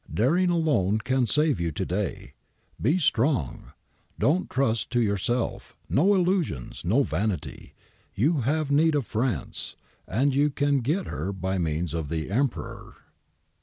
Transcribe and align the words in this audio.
Daring 0.11 0.49
alone 0.49 0.97
can 0.97 1.27
save 1.27 1.59
you 1.61 1.71
to 1.73 1.85
day. 1.85 2.33
Be 2.81 2.97
strong. 2.97 3.71
Don't 4.17 4.49
trust 4.49 4.89
to 4.93 4.99
yourself, 4.99 5.77
no 5.87 6.15
illusions, 6.15 6.81
no 6.83 7.03
vanity, 7.03 7.75
you 8.15 8.41
have 8.41 8.71
need 8.71 8.95
of 8.95 9.05
France 9.05 9.75
and 10.07 10.33
you 10.33 10.49
can 10.49 10.79
get 10.79 11.05
her 11.05 11.31
by 11.31 11.59
means 11.59 11.93
of 11.93 12.09
the 12.09 12.31
Emperor. 12.31 12.95